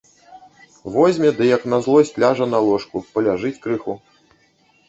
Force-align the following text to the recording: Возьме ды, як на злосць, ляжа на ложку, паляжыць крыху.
Возьме 0.95 1.29
ды, 1.41 1.45
як 1.57 1.63
на 1.73 1.79
злосць, 1.87 2.13
ляжа 2.23 2.45
на 2.55 2.59
ложку, 2.69 3.03
паляжыць 3.13 3.55
крыху. 3.67 3.93